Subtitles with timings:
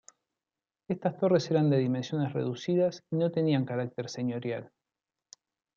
[0.87, 4.71] Estas torres eran de dimensiones reducidas y no tenían carácter señorial.